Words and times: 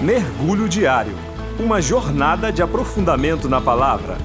Mergulho 0.00 0.68
Diário 0.68 1.12
Uma 1.58 1.82
jornada 1.82 2.52
de 2.52 2.62
aprofundamento 2.62 3.48
na 3.48 3.60
palavra. 3.60 4.16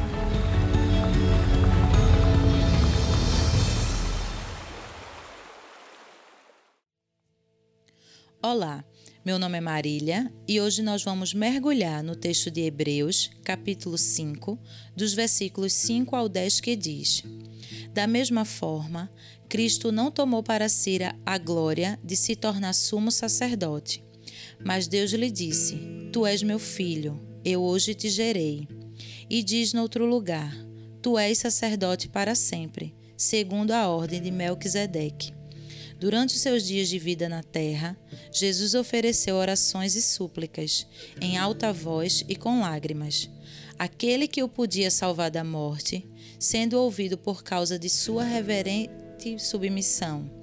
Olá, 8.39 8.85
meu 9.25 9.39
nome 9.39 9.57
é 9.57 9.61
Marília 9.61 10.31
e 10.47 10.61
hoje 10.61 10.83
nós 10.83 11.03
vamos 11.03 11.33
mergulhar 11.33 12.03
no 12.03 12.15
texto 12.15 12.51
de 12.51 12.61
Hebreus, 12.61 13.31
capítulo 13.43 13.97
5, 13.97 14.59
dos 14.95 15.15
versículos 15.15 15.73
5 15.73 16.15
ao 16.15 16.29
10, 16.29 16.61
que 16.61 16.75
diz: 16.75 17.23
Da 17.91 18.05
mesma 18.05 18.45
forma, 18.45 19.11
Cristo 19.49 19.91
não 19.91 20.11
tomou 20.11 20.43
para 20.43 20.69
si 20.69 20.99
a 21.25 21.37
glória 21.39 21.99
de 22.03 22.15
se 22.15 22.35
tornar 22.35 22.73
sumo 22.73 23.11
sacerdote 23.11 24.03
mas 24.63 24.87
Deus 24.87 25.11
lhe 25.11 25.29
disse: 25.29 25.77
Tu 26.11 26.25
és 26.25 26.41
meu 26.41 26.59
filho, 26.59 27.19
eu 27.43 27.61
hoje 27.61 27.93
te 27.93 28.09
gerei. 28.09 28.67
E 29.29 29.43
diz 29.43 29.73
noutro 29.73 30.05
lugar: 30.05 30.55
Tu 31.01 31.17
és 31.17 31.37
sacerdote 31.37 32.07
para 32.07 32.35
sempre, 32.35 32.95
segundo 33.17 33.71
a 33.71 33.87
ordem 33.87 34.21
de 34.21 34.31
Melquisedeque. 34.31 35.33
Durante 35.99 36.35
os 36.35 36.41
seus 36.41 36.65
dias 36.65 36.89
de 36.89 36.99
vida 36.99 37.29
na 37.29 37.41
terra, 37.41 37.97
Jesus 38.31 38.73
ofereceu 38.73 39.35
orações 39.35 39.95
e 39.95 40.01
súplicas, 40.01 40.85
em 41.21 41.37
alta 41.37 41.71
voz 41.71 42.25
e 42.27 42.35
com 42.35 42.59
lágrimas. 42.59 43.29
Aquele 43.79 44.27
que 44.27 44.43
o 44.43 44.49
podia 44.49 44.91
salvar 44.91 45.31
da 45.31 45.43
morte, 45.43 46.05
sendo 46.37 46.79
ouvido 46.79 47.17
por 47.17 47.43
causa 47.43 47.79
de 47.79 47.89
sua 47.89 48.23
reverente 48.23 49.39
submissão 49.39 50.42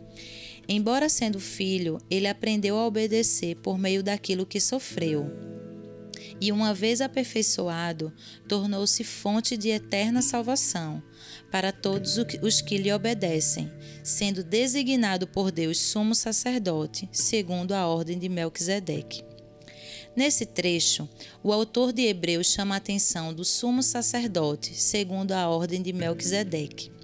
Embora 0.72 1.08
sendo 1.08 1.40
filho, 1.40 1.98
ele 2.08 2.28
aprendeu 2.28 2.78
a 2.78 2.86
obedecer 2.86 3.56
por 3.56 3.76
meio 3.76 4.04
daquilo 4.04 4.46
que 4.46 4.60
sofreu. 4.60 5.28
E 6.40 6.52
uma 6.52 6.72
vez 6.72 7.00
aperfeiçoado, 7.00 8.12
tornou-se 8.46 9.02
fonte 9.02 9.56
de 9.56 9.70
eterna 9.70 10.22
salvação 10.22 11.02
para 11.50 11.72
todos 11.72 12.18
os 12.40 12.60
que 12.60 12.78
lhe 12.78 12.92
obedecem, 12.92 13.68
sendo 14.04 14.44
designado 14.44 15.26
por 15.26 15.50
Deus 15.50 15.76
sumo 15.76 16.14
sacerdote, 16.14 17.08
segundo 17.10 17.72
a 17.72 17.88
ordem 17.88 18.16
de 18.16 18.28
Melquisedeque. 18.28 19.24
Nesse 20.14 20.46
trecho, 20.46 21.08
o 21.42 21.52
autor 21.52 21.92
de 21.92 22.02
Hebreus 22.02 22.46
chama 22.46 22.76
a 22.76 22.78
atenção 22.78 23.34
do 23.34 23.44
sumo 23.44 23.82
sacerdote, 23.82 24.80
segundo 24.80 25.32
a 25.32 25.48
ordem 25.48 25.82
de 25.82 25.92
Melquisedeque. 25.92 26.99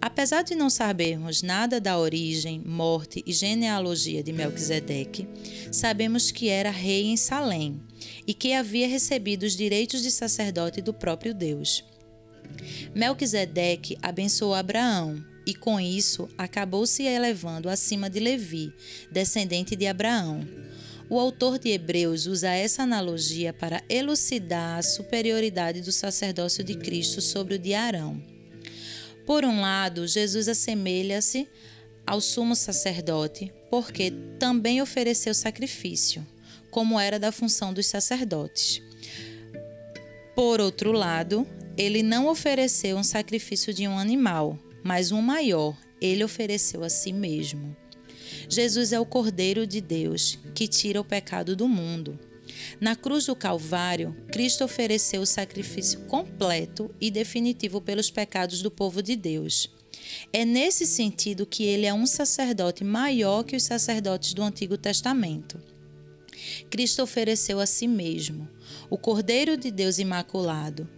Apesar 0.00 0.42
de 0.42 0.54
não 0.54 0.70
sabermos 0.70 1.42
nada 1.42 1.80
da 1.80 1.98
origem, 1.98 2.62
morte 2.64 3.22
e 3.26 3.32
genealogia 3.32 4.22
de 4.22 4.32
Melquisedeque, 4.32 5.28
sabemos 5.72 6.30
que 6.30 6.48
era 6.48 6.70
rei 6.70 7.06
em 7.06 7.16
Salém 7.16 7.80
e 8.26 8.34
que 8.34 8.52
havia 8.52 8.86
recebido 8.86 9.44
os 9.44 9.56
direitos 9.56 10.02
de 10.02 10.10
sacerdote 10.10 10.80
do 10.80 10.92
próprio 10.92 11.34
Deus. 11.34 11.84
Melquisedeque 12.94 13.98
abençoou 14.02 14.54
Abraão 14.54 15.22
e 15.46 15.54
com 15.54 15.80
isso 15.80 16.28
acabou 16.36 16.86
se 16.86 17.04
elevando 17.04 17.68
acima 17.68 18.10
de 18.10 18.20
Levi, 18.20 18.72
descendente 19.10 19.74
de 19.74 19.86
Abraão. 19.86 20.46
O 21.10 21.18
autor 21.18 21.58
de 21.58 21.70
Hebreus 21.70 22.26
usa 22.26 22.50
essa 22.50 22.82
analogia 22.82 23.52
para 23.52 23.82
elucidar 23.88 24.78
a 24.78 24.82
superioridade 24.82 25.80
do 25.80 25.90
sacerdócio 25.90 26.62
de 26.62 26.74
Cristo 26.74 27.22
sobre 27.22 27.54
o 27.54 27.58
de 27.58 27.72
Arão. 27.72 28.37
Por 29.28 29.44
um 29.44 29.60
lado, 29.60 30.06
Jesus 30.06 30.48
assemelha-se 30.48 31.46
ao 32.06 32.18
sumo 32.18 32.56
sacerdote, 32.56 33.52
porque 33.70 34.10
também 34.38 34.80
ofereceu 34.80 35.34
sacrifício, 35.34 36.26
como 36.70 36.98
era 36.98 37.18
da 37.18 37.30
função 37.30 37.74
dos 37.74 37.84
sacerdotes. 37.84 38.80
Por 40.34 40.62
outro 40.62 40.92
lado, 40.92 41.46
ele 41.76 42.02
não 42.02 42.26
ofereceu 42.26 42.96
um 42.96 43.02
sacrifício 43.02 43.74
de 43.74 43.86
um 43.86 43.98
animal, 43.98 44.58
mas 44.82 45.12
um 45.12 45.20
maior, 45.20 45.76
ele 46.00 46.24
ofereceu 46.24 46.82
a 46.82 46.88
si 46.88 47.12
mesmo. 47.12 47.76
Jesus 48.48 48.94
é 48.94 48.98
o 48.98 49.04
Cordeiro 49.04 49.66
de 49.66 49.82
Deus 49.82 50.38
que 50.54 50.66
tira 50.66 51.02
o 51.02 51.04
pecado 51.04 51.54
do 51.54 51.68
mundo. 51.68 52.18
Na 52.80 52.94
cruz 52.94 53.26
do 53.26 53.34
Calvário, 53.34 54.16
Cristo 54.30 54.64
ofereceu 54.64 55.22
o 55.22 55.26
sacrifício 55.26 56.00
completo 56.06 56.94
e 57.00 57.10
definitivo 57.10 57.80
pelos 57.80 58.10
pecados 58.10 58.62
do 58.62 58.70
povo 58.70 59.02
de 59.02 59.16
Deus. 59.16 59.68
É 60.32 60.44
nesse 60.44 60.86
sentido 60.86 61.44
que 61.44 61.64
ele 61.64 61.86
é 61.86 61.92
um 61.92 62.06
sacerdote 62.06 62.84
maior 62.84 63.42
que 63.42 63.56
os 63.56 63.64
sacerdotes 63.64 64.32
do 64.32 64.42
Antigo 64.42 64.78
Testamento. 64.78 65.60
Cristo 66.70 67.02
ofereceu 67.02 67.58
a 67.58 67.66
si 67.66 67.88
mesmo, 67.88 68.48
o 68.88 68.96
Cordeiro 68.96 69.56
de 69.56 69.70
Deus 69.70 69.98
Imaculado. 69.98 70.88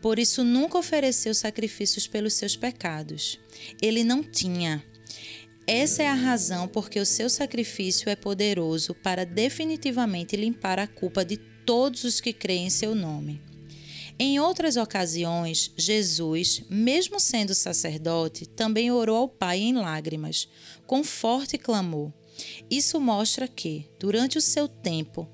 Por 0.00 0.18
isso, 0.18 0.44
nunca 0.44 0.78
ofereceu 0.78 1.34
sacrifícios 1.34 2.06
pelos 2.06 2.34
seus 2.34 2.56
pecados. 2.56 3.40
Ele 3.82 4.04
não 4.04 4.22
tinha. 4.22 4.84
Essa 5.66 6.02
é 6.02 6.08
a 6.08 6.14
razão 6.14 6.68
porque 6.68 7.00
o 7.00 7.06
seu 7.06 7.30
sacrifício 7.30 8.10
é 8.10 8.16
poderoso 8.16 8.94
para 8.94 9.24
definitivamente 9.24 10.36
limpar 10.36 10.78
a 10.78 10.86
culpa 10.86 11.24
de 11.24 11.38
todos 11.38 12.04
os 12.04 12.20
que 12.20 12.34
creem 12.34 12.66
em 12.66 12.70
seu 12.70 12.94
nome. 12.94 13.40
Em 14.18 14.38
outras 14.38 14.76
ocasiões, 14.76 15.72
Jesus, 15.76 16.62
mesmo 16.68 17.18
sendo 17.18 17.54
sacerdote, 17.54 18.46
também 18.46 18.92
orou 18.92 19.16
ao 19.16 19.28
Pai 19.28 19.58
em 19.58 19.74
lágrimas, 19.74 20.48
com 20.86 21.02
forte 21.02 21.58
clamor. 21.58 22.12
Isso 22.70 23.00
mostra 23.00 23.48
que, 23.48 23.86
durante 23.98 24.38
o 24.38 24.42
seu 24.42 24.68
tempo 24.68 25.26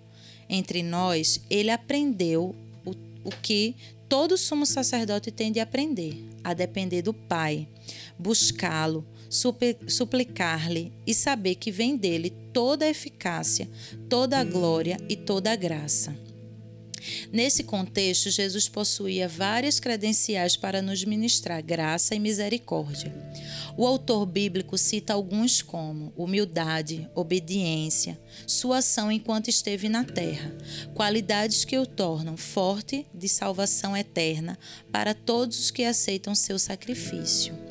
entre 0.49 0.83
nós, 0.83 1.41
ele 1.51 1.71
aprendeu 1.71 2.55
o, 2.87 2.91
o 3.25 3.31
que 3.43 3.75
todo 4.09 4.39
sumo 4.39 4.65
sacerdote 4.65 5.31
tem 5.31 5.53
de 5.53 5.61
aprender: 5.61 6.25
a 6.43 6.55
depender 6.55 7.03
do 7.03 7.13
Pai, 7.13 7.69
buscá-lo, 8.19 9.07
suplicar-lhe 9.31 10.93
e 11.07 11.15
saber 11.15 11.55
que 11.55 11.71
vem 11.71 11.97
dele 11.97 12.31
toda 12.53 12.85
a 12.85 12.91
eficácia, 12.91 13.71
toda 14.09 14.39
a 14.39 14.45
glória 14.45 14.99
e 15.09 15.15
toda 15.15 15.53
a 15.53 15.57
graça. 15.57 16.15
Nesse 17.33 17.63
contexto, 17.63 18.31
Jesus 18.31 18.69
possuía 18.69 19.27
várias 19.29 19.81
credenciais 19.81 20.57
para 20.57 20.83
nos 20.83 21.05
ministrar 21.05 21.63
graça 21.63 22.15
e 22.15 22.19
misericórdia. 22.19 23.15
O 23.77 23.87
autor 23.87 24.27
bíblico 24.27 24.77
cita 24.77 25.15
alguns 25.15 25.63
como 25.63 26.13
humildade, 26.17 27.09
obediência, 27.15 28.21
sua 28.47 28.79
ação 28.79 29.11
enquanto 29.11 29.49
esteve 29.49 29.89
na 29.89 30.05
terra, 30.05 30.53
qualidades 30.95 31.65
que 31.65 31.79
o 31.79 31.87
tornam 31.87 32.37
forte 32.37 33.07
de 33.15 33.29
salvação 33.29 33.97
eterna 33.97 34.59
para 34.93 35.15
todos 35.15 35.59
os 35.59 35.71
que 35.71 35.85
aceitam 35.85 36.35
seu 36.35 36.59
sacrifício. 36.59 37.70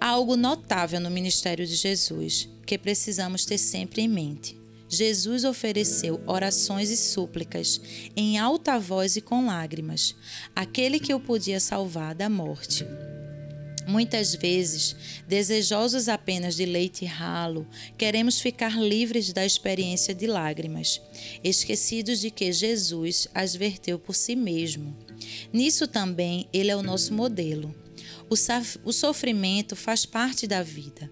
Há 0.00 0.08
algo 0.08 0.36
notável 0.36 1.00
no 1.00 1.10
ministério 1.10 1.66
de 1.66 1.74
Jesus 1.74 2.48
que 2.66 2.76
precisamos 2.76 3.44
ter 3.44 3.58
sempre 3.58 4.02
em 4.02 4.08
mente. 4.08 4.56
Jesus 4.88 5.44
ofereceu 5.44 6.20
orações 6.26 6.90
e 6.90 6.96
súplicas 6.96 7.80
em 8.14 8.38
alta 8.38 8.78
voz 8.78 9.16
e 9.16 9.20
com 9.20 9.46
lágrimas, 9.46 10.14
aquele 10.54 11.00
que 11.00 11.14
o 11.14 11.20
podia 11.20 11.58
salvar 11.58 12.14
da 12.14 12.28
morte. 12.28 12.84
Muitas 13.86 14.34
vezes, 14.34 14.96
desejosos 15.28 16.08
apenas 16.08 16.56
de 16.56 16.66
leite 16.66 17.04
ralo, 17.04 17.66
queremos 17.96 18.40
ficar 18.40 18.80
livres 18.80 19.32
da 19.32 19.46
experiência 19.46 20.12
de 20.12 20.26
lágrimas, 20.26 21.00
esquecidos 21.42 22.20
de 22.20 22.30
que 22.30 22.52
Jesus 22.52 23.28
as 23.32 23.54
verteu 23.54 23.96
por 23.98 24.14
si 24.14 24.34
mesmo. 24.34 24.96
Nisso 25.52 25.86
também 25.86 26.48
ele 26.52 26.70
é 26.70 26.76
o 26.76 26.82
nosso 26.82 27.14
modelo. 27.14 27.72
O 28.28 28.92
sofrimento 28.92 29.76
faz 29.76 30.04
parte 30.06 30.46
da 30.46 30.62
vida. 30.62 31.10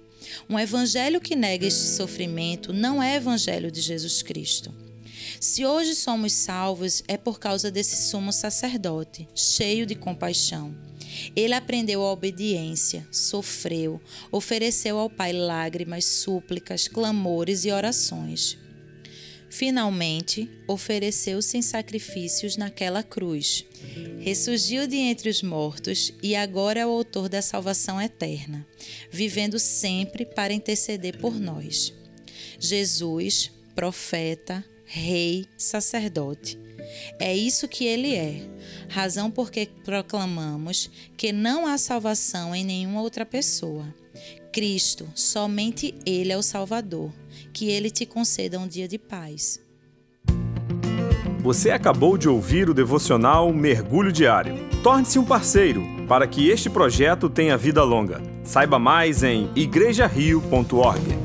Um 0.48 0.58
evangelho 0.58 1.20
que 1.20 1.36
nega 1.36 1.66
este 1.66 1.86
sofrimento 1.86 2.72
não 2.72 3.02
é 3.02 3.16
evangelho 3.16 3.70
de 3.70 3.80
Jesus 3.80 4.22
Cristo. 4.22 4.74
Se 5.40 5.64
hoje 5.64 5.94
somos 5.94 6.32
salvos, 6.32 7.02
é 7.06 7.16
por 7.16 7.38
causa 7.38 7.70
desse 7.70 8.08
sumo 8.08 8.32
sacerdote, 8.32 9.28
cheio 9.34 9.86
de 9.86 9.94
compaixão. 9.94 10.74
Ele 11.36 11.54
aprendeu 11.54 12.02
a 12.02 12.12
obediência, 12.12 13.06
sofreu, 13.12 14.00
ofereceu 14.32 14.98
ao 14.98 15.08
Pai 15.08 15.32
lágrimas, 15.32 16.04
súplicas, 16.04 16.88
clamores 16.88 17.64
e 17.64 17.70
orações. 17.70 18.58
Finalmente, 19.54 20.50
ofereceu-se 20.66 21.56
em 21.56 21.62
sacrifícios 21.62 22.56
naquela 22.56 23.04
cruz. 23.04 23.64
Ressurgiu 24.18 24.84
de 24.88 24.96
entre 24.96 25.30
os 25.30 25.44
mortos 25.44 26.12
e 26.20 26.34
agora 26.34 26.80
é 26.80 26.86
o 26.86 26.90
autor 26.90 27.28
da 27.28 27.40
salvação 27.40 28.02
eterna, 28.02 28.66
vivendo 29.12 29.56
sempre 29.60 30.26
para 30.26 30.52
interceder 30.52 31.18
por 31.18 31.38
nós. 31.38 31.94
Jesus, 32.58 33.52
profeta, 33.76 34.64
rei, 34.86 35.46
sacerdote. 35.56 36.58
É 37.20 37.32
isso 37.32 37.68
que 37.68 37.84
ele 37.84 38.12
é, 38.12 38.44
razão 38.88 39.30
por 39.30 39.52
que 39.52 39.66
proclamamos 39.84 40.90
que 41.16 41.30
não 41.30 41.64
há 41.64 41.78
salvação 41.78 42.56
em 42.56 42.64
nenhuma 42.64 43.02
outra 43.02 43.24
pessoa. 43.24 43.86
Cristo, 44.52 45.08
somente 45.16 45.94
Ele 46.06 46.32
é 46.32 46.36
o 46.36 46.42
Salvador 46.42 47.12
que 47.54 47.70
Ele 47.70 47.88
te 47.88 48.04
conceda 48.04 48.58
um 48.58 48.66
dia 48.66 48.88
de 48.88 48.98
paz. 48.98 49.62
Você 51.38 51.70
acabou 51.70 52.18
de 52.18 52.28
ouvir 52.28 52.68
o 52.68 52.74
devocional 52.74 53.52
Mergulho 53.52 54.10
Diário. 54.10 54.56
Torne-se 54.82 55.18
um 55.18 55.24
parceiro 55.24 55.82
para 56.08 56.26
que 56.26 56.48
este 56.48 56.68
projeto 56.68 57.30
tenha 57.30 57.56
vida 57.56 57.82
longa. 57.84 58.20
Saiba 58.42 58.78
mais 58.78 59.22
em 59.22 59.50
igrejario.org. 59.54 61.23